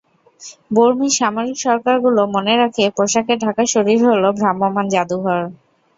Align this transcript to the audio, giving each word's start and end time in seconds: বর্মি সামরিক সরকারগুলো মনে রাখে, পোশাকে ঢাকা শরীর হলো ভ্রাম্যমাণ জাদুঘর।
বর্মি 0.71 1.07
সামরিক 1.17 1.57
সরকারগুলো 1.59 2.21
মনে 2.35 2.53
রাখে, 2.61 2.85
পোশাকে 2.97 3.33
ঢাকা 3.43 3.63
শরীর 3.73 3.99
হলো 4.09 4.27
ভ্রাম্যমাণ 4.39 4.85
জাদুঘর। 4.93 5.39